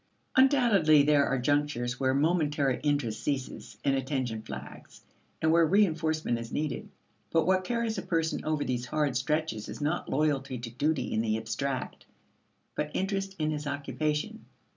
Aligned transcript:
Undoubtedly 0.35 1.03
there 1.03 1.27
are 1.27 1.37
junctures 1.37 1.99
where 1.99 2.15
momentary 2.15 2.79
interest 2.81 3.21
ceases 3.21 3.77
and 3.85 3.93
attention 3.95 4.41
flags, 4.41 5.01
and 5.43 5.51
where 5.51 5.63
reinforcement 5.63 6.39
is 6.39 6.51
needed. 6.51 6.89
But 7.29 7.45
what 7.45 7.63
carries 7.63 7.99
a 7.99 8.01
person 8.01 8.43
over 8.43 8.63
these 8.63 8.87
hard 8.87 9.15
stretches 9.15 9.69
is 9.69 9.79
not 9.79 10.09
loyalty 10.09 10.57
to 10.57 10.71
duty 10.71 11.13
in 11.13 11.21
the 11.21 11.37
abstract, 11.37 12.07
but 12.73 12.89
interest 12.95 13.35
in 13.37 13.51
his 13.51 13.67
occupation. 13.67 14.45